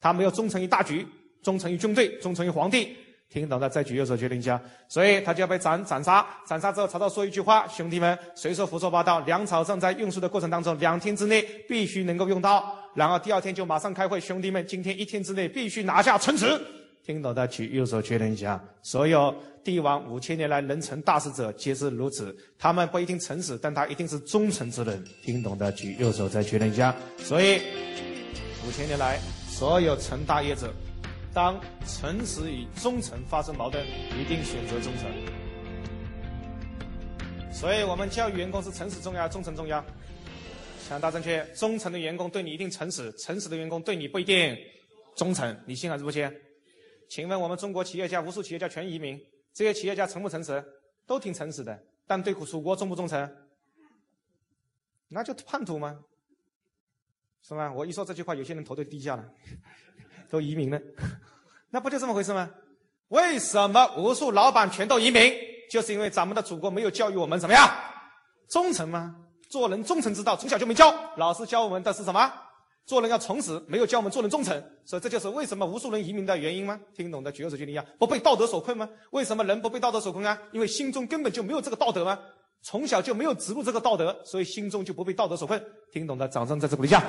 [0.00, 1.06] 他没有忠诚于大局，
[1.42, 2.96] 忠诚于军队，忠诚于皇帝。
[3.30, 4.60] 听懂的再举右手确认一下。
[4.88, 6.26] 所以他就要被斩斩杀。
[6.44, 9.20] 斩杀之后，曹操说一句话：兄弟们，谁说胡说八道？
[9.20, 12.76] 粮草正在运输的过程当中，两天之内必须能够用到。
[12.94, 16.60] 然后第二天就马上开会，兄弟们，今天一天之内必须拿下城池。
[17.04, 18.62] 听懂的举右手确认一下。
[18.82, 25.02] 所有帝王五千年来能成大事者皆是如此，他们不一定诚实，但他一定是忠诚之人。
[25.22, 26.94] 听懂的举右手再确认一下。
[27.18, 27.60] 所以
[28.66, 30.72] 五千年来所有成大业者，
[31.34, 33.84] 当诚实与忠诚发生矛盾，
[34.20, 35.10] 一定选择忠诚。
[37.52, 39.84] 所以我们教育员工是诚实重要，忠诚重要。
[40.88, 44.56] 抢答正确，忠诚的员工对你一定诚实，诚实的员工对你不一定
[45.16, 46.30] 忠诚，你信还是不信？
[47.08, 49.18] 请问我们中国企业家，无数企业家全移民，
[49.54, 50.62] 这些企业家诚不诚实？
[51.06, 53.30] 都挺诚实的，但对祖国忠不忠诚？
[55.08, 55.98] 那就叛徒吗？
[57.42, 57.72] 是吧？
[57.72, 59.24] 我一说这句话，有些人头都低下了，
[60.30, 60.80] 都移民了，
[61.70, 62.50] 那不就这么回事吗？
[63.08, 65.32] 为什么无数老板全都移民？
[65.70, 67.68] 就是因为咱们的祖国没有教育我们怎么样
[68.48, 69.16] 忠诚吗？
[69.52, 70.94] 做人忠诚之道，从小就没教。
[71.18, 72.32] 老师教我们的是什么？
[72.86, 74.64] 做人要诚实，没有教我们做人忠诚。
[74.82, 76.80] 所以这就是为什么无数人移民的原因吗？
[76.96, 78.88] 听懂的举手决定一样，不被道德所困吗？
[79.10, 80.38] 为什么人不被道德所困啊？
[80.52, 82.18] 因为心中根本就没有这个道德吗？
[82.62, 85.62] 从小就没有植入这个道德，所以心中就不被道德所困。
[85.92, 87.02] 听懂的，掌声再次鼓励一下。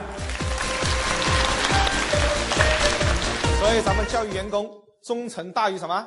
[3.58, 4.69] 所以咱们教育员工，
[5.01, 6.06] 忠诚大于什么？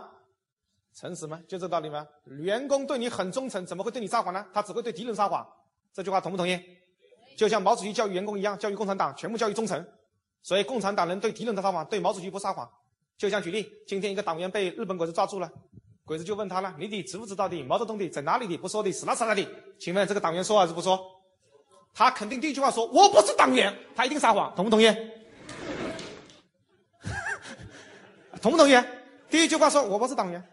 [0.95, 1.41] 诚实吗？
[1.49, 2.07] 就这道理吗？
[2.27, 4.45] 员工对你很忠诚，怎么会对你撒谎呢？
[4.53, 5.43] 他只会对敌人撒谎。
[5.97, 6.61] 这句话同不同意？
[7.39, 9.83] 就像毛主席教育员工一样，教育共产党全部教育忠诚，
[10.43, 12.71] 所以共产党人对敌人的撒谎，对毛主席不撒谎。
[13.17, 15.51] 就像举例，今天一个党员被日本鬼子抓住了，
[16.05, 18.59] 鬼子就问他了：“你的知不知道的毛泽东的在哪里的？
[18.59, 19.43] 不说的死啦死啦的。”
[19.81, 21.01] 请问这个党员说还是不说？
[21.95, 24.87] 他肯定第一句话说：“我不是党员。”他一定撒谎，同不同意？
[28.43, 28.75] 同不同意？
[29.31, 30.47] 第一句话说：“我不是党员。”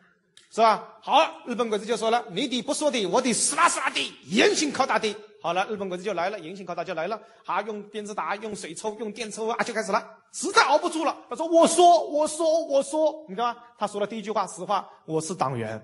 [0.53, 0.99] 是吧？
[1.01, 5.11] 好，日本鬼子就说了，你的不说的，我的死啦死啦的，严刑拷打的。
[5.41, 13.59] 好了，日本鬼子就来了，严刑拷打就来了，啊，用鞭子打，用水抽，用电抽啊，就开始了，实在熬不住了，他说：“我说，我说，我说，你看吗？
[13.79, 15.83] 他说了第一句话，实话，我是党员，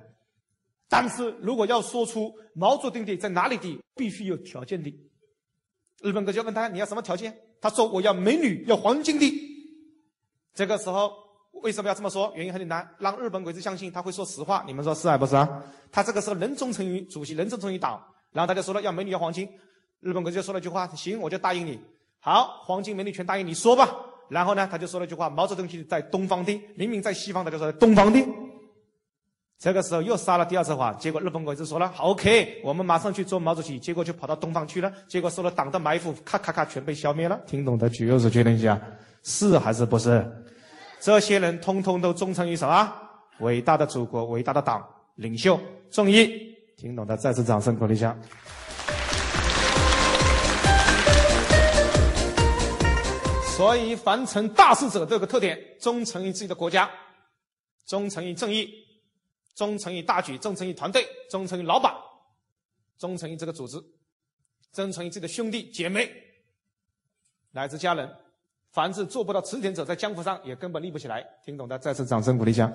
[0.87, 4.93] 但是如果要说出毛泽东的在哪里的，必须有条件的。”
[6.03, 9.25] 日本鬼子就问他：“你要什么条件？”他说：“我要美女，要黄金的。”
[10.53, 11.28] 这个时候。
[11.61, 12.31] 为什么要这么说？
[12.35, 14.63] 原因很简单，让日本鬼子相信他会说实话。
[14.65, 15.63] 你们说是还不是啊？
[15.91, 19.47] 他这个时候能忠诚于主席，能忠诚于党，然后他就说了要美女要黄金。
[19.99, 21.79] 日本鬼子就说了句话：行，我就答应你。
[22.19, 23.89] 好，黄金美女全答应你说吧。
[24.29, 28.25] 然后呢，他就说了句话：毛泽东是在东方的，明明在西方，他就说东方的。
[29.57, 37.37] 这个时候又撒了第二次谎，结果日本鬼子说了好 OK，我们马上去做毛主席，结果就跑到东方去了，结果受了党的埋伏，咔咔咔全被消灭了。
[37.45, 38.79] 听懂的举右手确认一下，
[39.23, 40.25] 是还是不是？
[40.99, 42.93] 这些人通通都忠诚于什么？
[43.39, 44.85] 伟大的祖国，伟大的党，
[45.15, 45.57] 领袖，
[45.89, 46.53] 正义。
[46.75, 48.17] 听懂的，再次掌声鼓励一下。
[53.55, 56.89] 所以，凡成大事者都有个特点：忠诚于自己的国家，
[57.85, 58.69] 忠诚于正义，
[59.55, 61.93] 忠诚于大局，忠诚于团队，忠诚于老板，
[62.97, 63.77] 忠诚于这个组织，
[64.73, 66.09] 忠诚于自己的兄弟姐妹，
[67.51, 68.09] 乃至家人。
[68.71, 71.25] 凡是做不到持点者，在江湖上也根本立不起来。
[71.43, 72.71] 听懂的，再次掌声鼓励一下。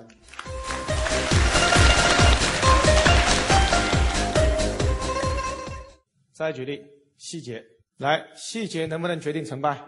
[6.33, 6.81] 再举例，
[7.17, 7.63] 细节
[7.97, 9.81] 来，细节能不能决定成败？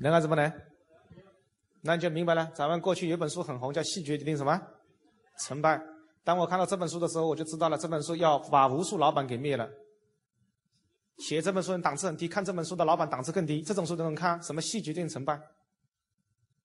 [0.00, 0.52] 能还是不能？
[1.82, 2.50] 那你就明白了。
[2.52, 4.60] 咱们过去有本书很红，叫《细节决定什么
[5.46, 5.76] 成败》。
[6.24, 9.68] 当我看到这本书的时候，我就知道了，这本书要把无数老板给灭了。
[11.18, 13.62] 写这本书人档次很低，看这本书的老板档次更低。
[13.62, 15.40] 这种书都能看，什么细节决定成败？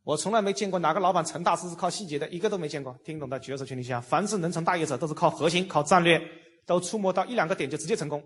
[0.03, 2.97] 我从来没见过哪个老板成大事是靠细节的，一个都没见过。
[3.03, 4.01] 听懂的举手，请立下。
[4.01, 6.19] 凡是能成大业者，都是靠核心、靠战略，
[6.65, 8.23] 都触摸到一两个点就直接成功。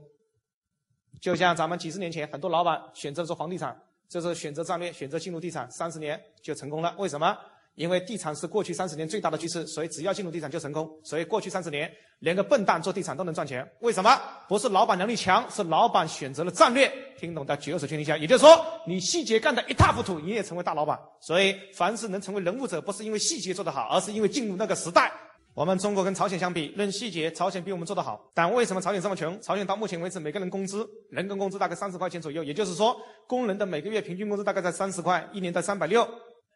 [1.20, 6.96] 就像咱们几十年前，很多老板选择做房地产，这是选择战略，选择进入地产，三十年就成功了。
[6.98, 7.38] 为什么？
[7.76, 10.90] 因为地产是过去三十年最大的趋势，所以只要进入地产就成功。
[11.04, 13.68] 所以过去三十年，连个笨蛋做地产都能赚钱。
[13.82, 14.20] 为什么？
[14.48, 16.92] 不是老板能力强，是老板选择了战略。
[17.18, 18.18] 听懂的举手，确定一下。
[18.18, 21.00] 也就是说，你细节干得一塌糊涂，你也成为大老板。
[21.20, 25.12] 所以，凡是能成为人物者，不是因为细节做得好，而是因为进入那个时代。
[25.56, 28.20] 我们中国跟朝鲜相比，论细节，朝鲜比我们做得好。
[28.34, 29.40] 但为什么朝鲜这么穷？
[29.40, 32.96] 朝鲜到目前为止，每个人工资，人工工资大概三十块钱左右，也就是说，
[33.28, 36.08] 工人的每个月平均工资大概在三十块，一年在三百六，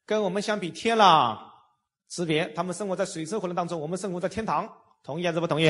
[0.07, 1.53] 跟我们相比，天啦！
[2.07, 4.65] 识别，他们生活在水深火热当中，我们生活在天堂，
[5.03, 5.69] 同意还是不同意？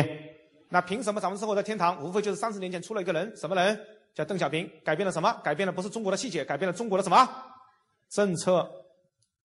[0.69, 2.04] 那凭什么咱们生活在天堂？
[2.04, 3.80] 无非就是三十年前出了一个人，什么人？
[4.13, 5.34] 叫邓小平，改变了什么？
[5.43, 7.28] 改变了不是中国的细节，改变了中国的什么
[8.12, 8.69] 政策？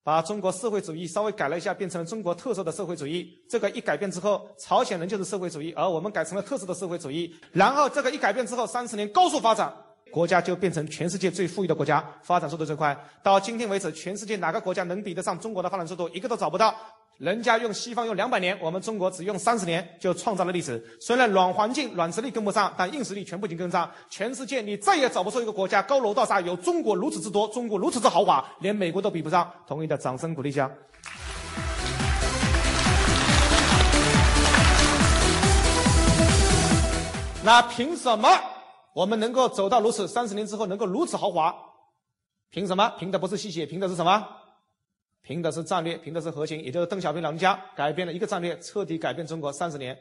[0.04, 3.26] 把中国社会主义稍微改了一下，变成了中国特色的社会主义。
[3.48, 7.34] 这个一改变之后，朝鲜人就是社会主义，而我们改成了特色的社会主义。
[7.50, 9.74] 然后这个一改变之后，三十年高速发展。
[10.12, 12.94] 国家就变成全世界最富裕的国家，发展速度最快。
[13.22, 16.06] 到今天为止，全世界哪个国家能比得上中国的发展速度？
[16.10, 16.74] 一个都找不到。
[17.16, 20.84] 人家用西方用两百年，我们中国只用三十年就创造了历史。
[21.00, 23.90] 虽然软环境、软实力跟不上，但硬实力全部已经跟上。
[24.10, 29.50] 全世界你再也找不出一个国家高楼大厦有中国如此之多，中国如此之豪华，连美国都比不上。
[29.66, 30.70] 同意的掌声鼓励一下。
[37.44, 38.28] 那凭什么？
[38.94, 41.54] 我们能够走到如此，三十年之后能够如此豪华，
[42.50, 42.88] 凭什么？
[42.98, 44.26] 凭的不是细节，凭的是什么？
[45.22, 49.96] 凭的是战略，凭的是核心，也就是邓小平老人家改变了一个战略，彻底改变中国三十年。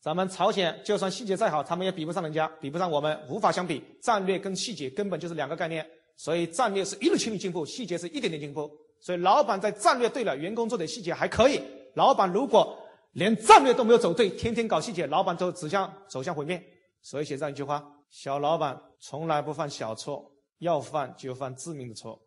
[0.00, 3.82] 咱们朝鲜就算细节再好，他们也比不上人家，比不上我们，无法相比。
[4.00, 8.70] 战略跟细节根本就是两个概念，所以战略是一路千里进步，细节是一点点进步。
[9.00, 11.60] 所以老板在战略对了，员工做点细节还可以。
[11.94, 12.78] 老板如果
[13.12, 16.62] 连战略都没有走对，天天搞细节，老板都指向走向毁灭。
[17.02, 22.18] 所以写这样一句话：小老板从来不犯小错，要犯就犯致命的错；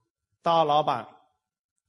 [0.42, 1.08] 大老板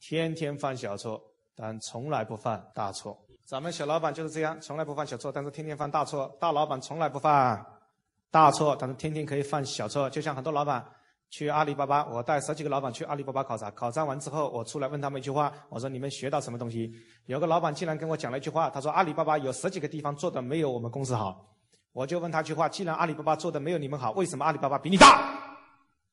[0.01, 1.23] 天天犯小错，
[1.57, 3.18] 但从来不犯大错。
[3.47, 7.64] 咱们小老板就是这样，从来不犯小错，但是天天犯大错；大老板从来不犯
[8.31, 10.09] 大错，但是天天可以犯小错。
[10.11, 10.85] 就像很多老板
[11.31, 16.92] 去阿里巴巴，我带十几个老板去阿里巴巴考察，考察完之后，我出来问他们一句话：我说你们学到什么东西？
[17.27, 21.54] 有个老板竟然跟我讲了一句话，他说阿里巴巴有十几个地方做的没有我们公司好。
[21.94, 25.33] 我就问他句话：既然阿里巴巴做的没有你们好，为什么阿里巴巴比你大？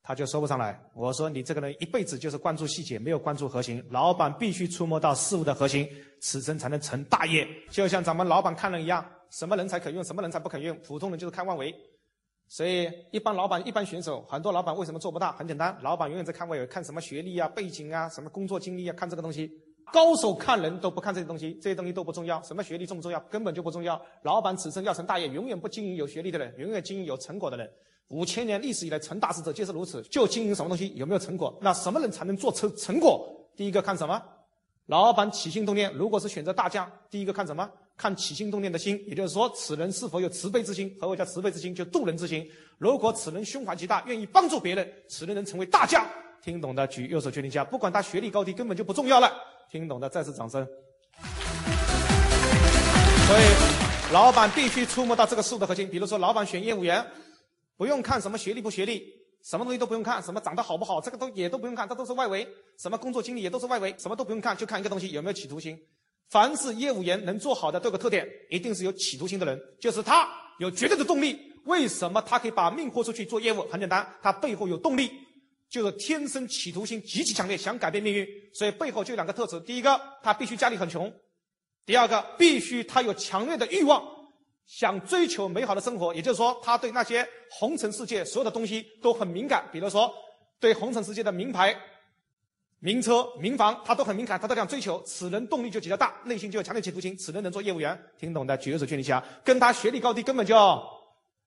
[0.03, 0.79] 他就说不上来。
[0.93, 3.83] 我说你这个人一辈子就是关注细节，没有关注核心。
[3.89, 5.89] 老板必须触摸到事物的核心，
[6.19, 7.47] 此生才能成大业。
[7.71, 10.77] 就像咱们老板看人一样，什么人才可用，什么人才不可用。
[10.85, 11.75] 普通人就是看外围。
[12.47, 15.31] 所以一般老板、一般选手，很多老板为什么做不大？
[15.31, 19.49] 很简单，老板永远在看外围，看什么学历啊、背景啊、什么工作经历啊，看这个东西。
[19.91, 22.41] 高手看人都不看这些东西，这些东西都不重要。
[22.43, 23.19] 什么学历重不重要？
[23.29, 24.01] 根本就不重要。
[24.23, 27.69] 老板此生要成大业，永远不经营有学历的人，永远经营有成果的人。
[28.07, 30.01] 五千年历史以来，成大事者皆是如此。
[30.03, 31.57] 就经营什么东西有没有成果？
[31.61, 33.25] 那什么人才能做成成果？
[33.55, 34.21] 第一个看什么？
[34.87, 37.69] 老板起心动念，如果是选择大将，第一个看什么？
[37.95, 40.93] 看起心动念的心，也就是说，此人是否有慈悲之心？
[40.99, 41.73] 何谓叫慈悲之心？
[41.73, 42.45] 就度人之心。
[42.77, 46.05] 如果此人胸怀极大，愿意帮助别人，此人能成为大将。
[46.41, 49.31] 听懂的举右手确定一下，不管他学历高低，根本就不重要了。
[49.71, 50.67] 听懂的再次掌声。
[53.25, 53.43] 所以，
[54.11, 55.89] 老板必须触摸到这个事物的核心。
[55.89, 57.05] 比如说，老板选业务员，
[57.77, 59.01] 不用看什么学历不学历，
[59.41, 62.45] 什么东西都不用看，什么长得好不好，这个都也都不用看，这都是外围。
[62.77, 65.79] 什么工作经历也都是外围，什么都不用看，就看一个东西有没有企图心。
[66.29, 70.27] 凡是业务员能做好的，都有个特点，一定是有企图心的人，就是他
[70.59, 71.39] 有绝对的动力。
[71.63, 73.61] 为什么他可以把命豁出去做业务？
[73.69, 75.09] 很简单，他背后有动力。
[75.71, 81.09] 就是天生企图心极其强烈，想改变命运，所以背后就两个特质：第一个，他必须家里很穷；
[81.85, 84.03] 第二个，必须他有强烈的欲望，
[84.65, 86.13] 想追求美好的生活。
[86.13, 90.13] 也就是说，他对那些红尘世界所有的东西都很敏感，比如说
[90.59, 91.73] 对红尘世界的名牌、
[92.79, 95.01] 名车、名房，他都很敏感，他都想追求。
[95.03, 97.15] 此人动力就比较大，内心就有强烈企图心。
[97.15, 100.53] 此人能做业务员，听懂的举个手举一下，跟他学历高低根本就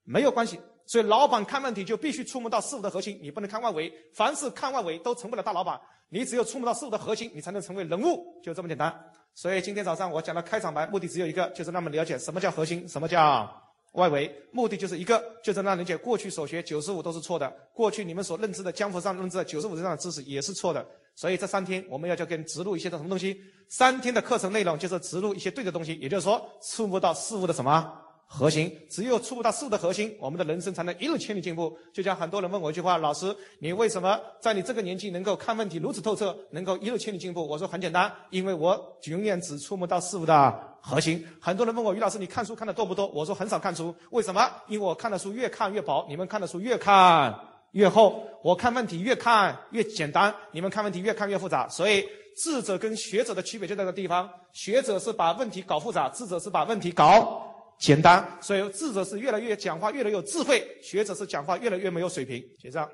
[0.02, 0.58] 没有关系。
[0.86, 3.92] 所以，老板看问题就必须触摸到事物的核心，你不能看外围。
[4.12, 5.80] 凡是看外围，都成不了大老板。
[6.10, 8.94] 你只有触摸到事物的核心，你才能成为人物，就这么简单。
[9.34, 13.50] 所以今天早上我讲的开场白，目的只有一个，就是让我们了解什么叫核心，什么叫
[13.92, 14.30] 外围。
[14.52, 20.86] 目的就是一个，就是让人解过去所学九十五都是错的，过去你们所认知的江湖上认知的九十五以上的知识也是错的。
[21.16, 23.40] 所以这三天我们要就跟植入一些的什么东西？
[23.68, 28.03] 三天的课程内容就是植入一些对的东西，也就是说触摸到事物的什么？
[28.26, 31.76] 核心，只有触不到事物的核心，我们的人生才能一路千里进步。
[31.92, 41.24] 就像很多人问我一句话：“老师，你为什么在你这个年纪能够看问题如此透彻，能够一路千里进步？”我说很简单，因为我永远只触摸到事物的核心。
[41.40, 44.50] 很多人问我：“于老师，你看书看的多不多？”我说很少看书，为什么？
[44.66, 47.32] 因为我看的书越看越薄，你们看的书越看
[47.72, 48.26] 越厚。
[48.42, 51.68] 我看问题越看越简单，你们看问题越看越复杂。
[51.68, 52.04] 所以
[52.36, 57.53] 智者跟学者的区别就在这个地方：学者是把问题搞复杂，智者是把问题搞。
[57.84, 62.42] 简单，所以智者是越来越讲话越来越有智慧，学者是讲话越来越没有水平。
[62.58, 62.88] 写上，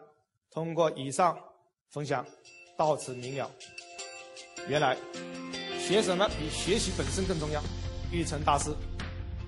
[0.51, 1.39] 通过以上
[1.93, 2.27] 分享，
[2.77, 3.49] 到此明了。
[4.67, 4.97] 原来
[5.79, 7.63] 学什么比学习本身更重要。
[8.11, 8.73] 欲成大事，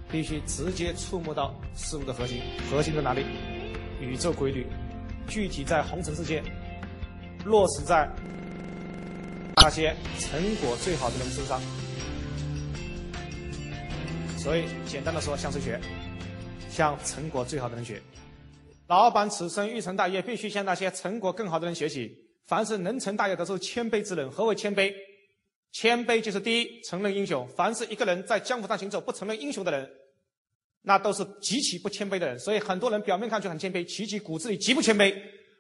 [0.09, 2.41] 必须直接触摸到事物的核心。
[2.71, 3.27] 核心在哪里？
[4.01, 4.65] 宇宙规律，
[5.27, 6.41] 具体在红尘世界，
[7.45, 8.09] 落实在
[9.57, 11.61] 那些成果最好的人身上。
[14.43, 15.81] 所以，简单的说，向谁学？
[16.69, 18.03] 向成果最好的人学。
[18.89, 22.13] 老板此生欲成大业，必须向那些成果更好的人学习。
[22.47, 24.29] 凡是能成大业的，都是谦卑之人。
[24.29, 24.93] 何为谦卑？
[25.71, 27.47] 谦卑就是第一，承认英雄。
[27.57, 29.89] 凡是一个人在江湖上行走，不承认英雄的人，
[30.83, 32.37] 那都是极其不谦卑的人。
[32.37, 35.15] 所以，很多人表面看去很谦卑，其实骨子里极不谦卑。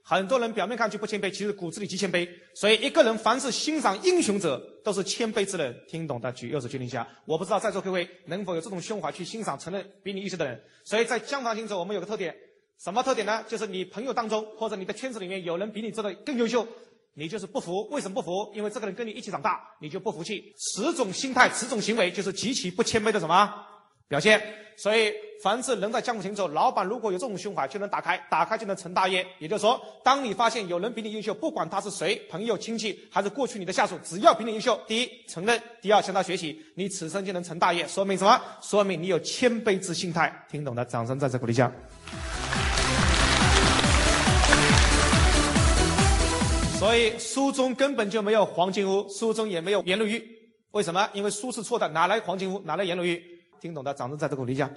[0.04, 2.28] 很多人表面看去不谦卑，其实骨子里极谦卑。
[2.54, 5.74] 所以，一个人凡是欣赏英雄者，都是谦卑之人。
[5.88, 7.06] 听懂的举右手确定一下。
[7.24, 10.60] 我不知道在座各位能否有这种胸怀去欣赏、承认比你优秀的人。
[10.84, 12.34] 所以在江湖行走，我们有个特点，
[12.78, 13.44] 什么特点呢？
[13.46, 16.66] 就是你朋友当中或者你的圈子里面有人比你做的更优秀，
[17.14, 17.88] 你就是不服。
[17.90, 18.52] 为什么不服？
[18.56, 20.52] 因为这个人跟你一起长大，你就不服气。
[20.58, 23.34] 十种心态、十种行为，就是极其不谦卑的什么
[24.12, 24.40] 表现？
[24.76, 25.10] 所以。
[25.42, 29.26] 凡是人在江湖行走，老板如果有这种胸怀，就能打开，打开就能成大业。
[29.40, 37.84] 也就是说，当你发现有人比你优秀，不管他是谁，朋友、亲戚还是过去你的下属，只要比你优秀，第一承认，第二向他学习，你此生就能成大业。
[37.88, 38.40] 说明什么？
[38.60, 40.32] 说明你有谦卑之心态。
[40.48, 41.72] 听懂的，掌声再次鼓励一下。
[46.78, 50.24] 所以书中根本就没有黄金屋，书中也没有颜如玉。
[50.70, 51.08] 为什么？
[51.14, 52.62] 因为书是错的，哪来黄金屋？
[52.64, 53.31] 哪来颜如玉？
[53.62, 54.68] 听懂的，掌声再次鼓励一下。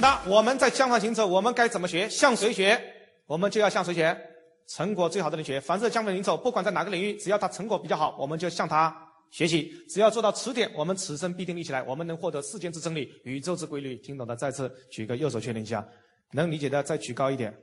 [0.00, 2.08] 那我们在江上行走，我们该怎么学？
[2.08, 2.80] 向谁学？
[3.26, 4.18] 我们就要向谁学？
[4.66, 5.60] 成果最好的人学。
[5.60, 8.96] 凡是江湖行走，不管在哪个领域，只要他成果比较好，我们就向他
[9.30, 9.70] 学习。
[9.90, 11.82] 只要做到此点，我们此生必定立起来。
[11.82, 13.96] 我们能获得世间之真理、宇宙之规律。
[13.96, 15.86] 听懂的，再次举个右手确认一下。
[16.32, 17.54] 能理解的再举高一点。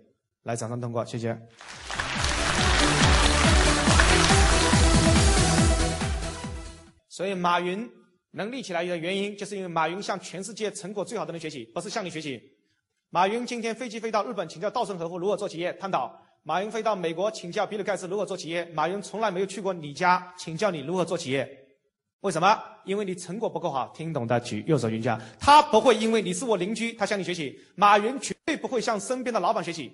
[0.44, 1.36] 来，掌声通过，谢谢。
[7.18, 7.90] 所以马云。
[8.32, 12.40] 能立起来的原因，就是因为马云向全世界成果最好的人学习，不是向你学习。
[13.10, 16.12] 马云今天飞机飞到日本请教稻盛和夫如何做企业，探讨；
[16.44, 18.64] 马云飞到美国请教比尔盖茨如何做企业。
[18.76, 21.50] 马云从来没有去过你家请教你如何做企业，
[22.20, 22.62] 为什么？
[22.86, 23.92] 因为你成果不够好。
[23.96, 25.20] 听懂的举右手云家。
[25.40, 27.58] 他不会因为你是我邻居，他向你学习。
[27.76, 29.92] 马云绝对不会向身边的老板学习。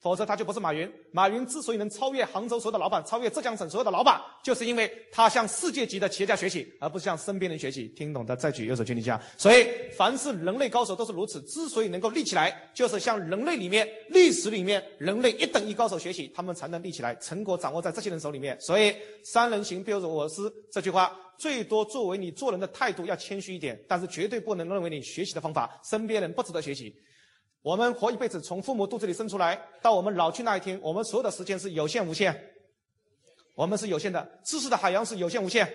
[0.00, 0.90] 否则他就不是马云。
[1.12, 7.86] 马云之所以能超越杭州所有的老板，超越浙江省所有的老板，就是因为他向世界级的企业家学习，而不是向身边人学习。
[7.88, 9.20] 听懂的再举右手，举一下。
[9.36, 11.40] 所以，凡是人类高手都是如此。
[11.42, 17.14] 之所以能够立起来，就是向人类里面、历史里面人类一等一高手学习，他们才能立起来。
[17.16, 18.58] 成果掌握在这些人手里面。
[18.60, 26.94] 所以，三人行必有我师这句话，最多作为你做人的态度要谦虚一点，但是绝对不能认为你学习的方法身边人不值得学习。
[27.62, 32.34] 我们活一辈子，从父母肚子里生出来到我们老去那一天，我们所有的时间是有限无限？
[33.54, 35.70] 我们是有限的，知识的海洋是有限无限？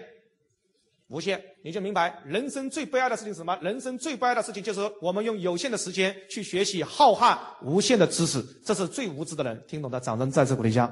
[1.09, 3.55] 无限，你就明白人生最悲哀的事情是什么？
[3.61, 9.63] 人生最悲哀的事情就是我们用有限的时间去学习浩瀚无限的知识，这是最无知的人。
[9.67, 10.91] 听懂的，掌声再次鼓励一下。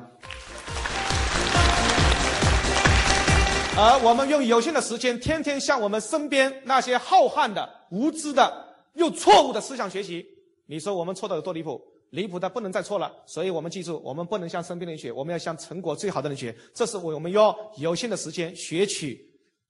[3.75, 10.23] 而我们用有限的时间，天天向我们身边那些浩瀚的、无知的又错误的思想学习。
[10.65, 11.81] 你说我们错的有多离谱？
[12.11, 13.11] 离谱的不能再错了。
[13.25, 16.55] 所以我们记住，我们不能向身边的人学，我们要向成果最好的人学。
[16.73, 19.19] 这是我们用有限的时间学取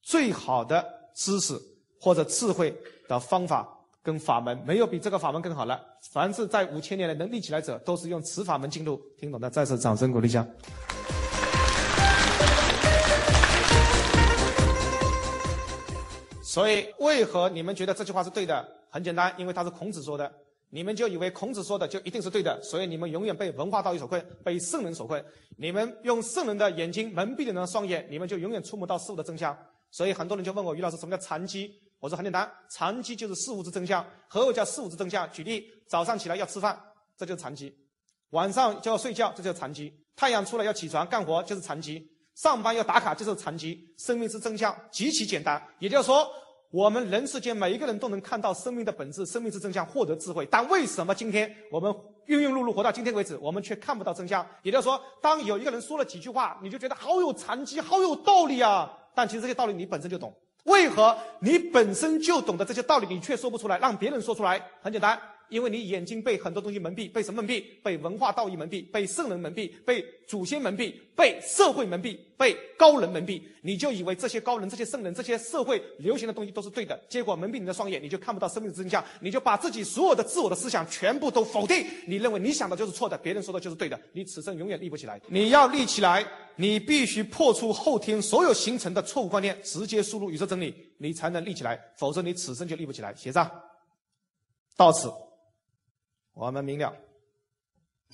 [0.01, 0.85] 最好的
[1.15, 1.59] 知识
[1.99, 2.75] 或者智慧
[3.07, 3.67] 的方法
[4.03, 5.81] 跟法门，没有比这个法门更好了。
[6.11, 9.01] 凡是在五千年来能立起来者，都是用此法门进入。
[9.17, 10.45] 听懂的，再次掌声鼓励一下。
[16.43, 18.63] 所以，为何你们觉得这句话是对的？
[18.89, 20.31] 很简单，因为他是孔子说的。
[20.75, 25.23] 你们就以为孔子说的就一定是对的，所以你们永远被文化道义所困，被圣人所困。
[25.55, 29.55] 你们用圣人的眼睛蒙蔽了人的双眼，你们就永远触摸到事物的真相。
[29.91, 31.71] 所以很多人就问我于老师什么叫禅机？
[31.99, 34.03] 我说很简单，禅机就是事物之真相。
[34.27, 35.31] 何谓叫事物之真相？
[35.31, 36.81] 举例，早上起来要吃饭，
[37.15, 37.71] 这就是禅机；
[38.31, 42.01] 晚上就要睡觉，这就是禅机；太阳出来要起床干活，就是禅机；
[42.33, 43.79] 上班要打卡，就是禅机。
[43.99, 46.27] 生命之真相极其简单，也就是说。
[46.73, 50.43] 我们人世间每一个人都能看到生命的本质、生命之真相，获得智慧。
[50.49, 51.91] 但为什么今天我们
[52.25, 54.43] 庸庸碌碌活到今天为止，我们却看不到真相？
[54.63, 58.91] 也就是说，当有一个人说了几句话，你就觉得好有禅机、好有道理啊！
[59.13, 60.33] 但其实这些道理你本身就懂。
[60.63, 64.59] 为何你本身就懂得这些道理，你却说不出来，让别人说出来？
[64.81, 65.15] 很简单。
[65.53, 67.63] 因为你眼睛被很多东西蒙蔽，被什么蒙蔽？
[67.83, 73.39] 被文化道义蒙蔽，被圣人蒙蔽，被祖先蒙蔽，被社会蒙蔽，被高人蒙蔽。
[73.61, 81.85] 你就以为这些高人、这些圣人、这些社会流行的东西都是对的，结果蒙蔽你的双眼，你就看不到生命的真相，你就把自己所有的自我的思想全部都否定。
[82.07, 85.21] 你认为你想的就是错的，别人说的就是对的，你此生永远立不起来。
[85.27, 86.25] 你要立起来，
[86.55, 93.13] 你必须破除后天所有形成的错误观念，直接输入宇宙真理，你才能立起来，否则你此生就立不起来。
[93.13, 93.49] 写上，
[94.75, 95.11] 到此。
[96.33, 96.95] 我们明了，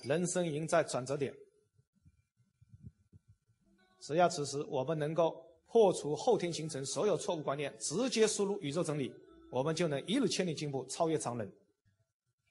[0.04, 1.34] 人生赢在转折点。
[4.02, 9.14] 只要此时我们能够破除后天形成所有错误观念，直接输入宇宙真理，
[9.52, 11.52] 我们就能一日千里进步，超越常人。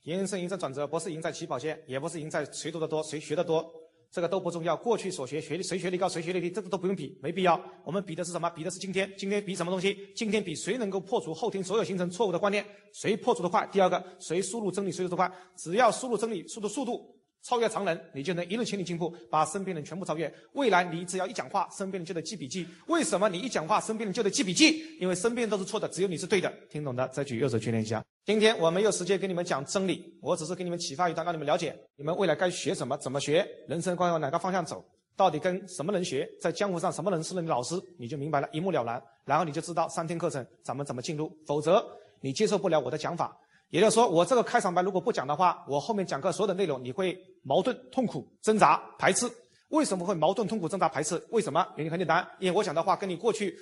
[0.02, 3.70] 人生赢在转折，不是赢在起跑线，也不是赢在谁读得多，谁学得多。
[4.10, 7.60] 这个都不重要，过去所学学历谁学历高谁学历低，这个都不用比，没必要。
[7.84, 8.48] 我们比的是什么？
[8.50, 9.12] 比的是今天。
[9.18, 9.98] 今天比什么东西？
[10.14, 13.68] 今天比谁能够破除后天所有形成错误的观念，谁破除的快。
[13.70, 15.30] 第二个，谁输入真理，谁输入快。
[15.56, 17.17] 只要输入真理，速度速度。
[17.48, 20.30] 超越常人，你就能一日千里进步，把身边人全部超越。
[20.52, 22.68] 未来你只要一讲话，身边人就得记笔记。
[22.88, 24.84] 为什么你一讲话，身边人就得记笔记？
[25.00, 26.52] 因为身边都是错的，只有你是对的。
[26.68, 28.04] 听懂的再举右手确认一下。
[28.26, 34.84] 今天我没有时间跟你们讲真理，我只是给你们启发一段，让你们了解你们未来该学什么，怎么学，人生该往哪个方向走，
[35.16, 39.02] 到底跟什么人学，在江湖上什么人是你的老师，你就明白了，一目了然。
[39.24, 41.82] 然后你就知道三天课程咱们怎么进入，否则
[42.20, 43.34] 你接受不了我的讲法。
[43.70, 49.30] 也就是说，我这个开场白如果不讲的话，我后面讲课所有的内容你会矛盾、痛苦、挣扎、排斥。
[49.68, 51.22] 为什么会矛盾、痛苦、挣扎、排斥？
[51.30, 51.66] 为什么？
[51.76, 53.54] 原因很简单，因为我讲的话跟你过去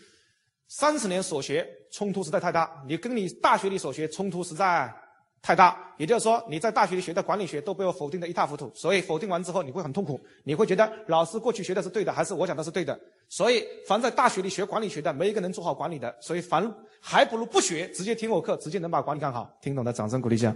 [0.68, 4.94] 三十年所学冲突实在太大，你跟你大学里所学冲突实在
[5.42, 5.76] 太大。
[5.98, 8.70] 也就是说，你在大学里学的管理学都被我否定的一塌糊涂。
[8.74, 12.96] 所以否定完之后，你会很痛苦，你会觉得老师过去学的是对的，还是我讲的是对的？
[13.29, 16.14] 所以，凡在大学里学管理学的，没一个能做好管理的。
[16.20, 19.51] 所以，凡还不如不学，直接听我课，直接能把管理干好。
[19.61, 20.55] 听懂的，掌声鼓励一下。